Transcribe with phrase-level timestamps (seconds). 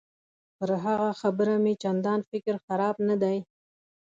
[0.57, 3.37] پر هغه خبره مې چندان فکر خراب نه دی.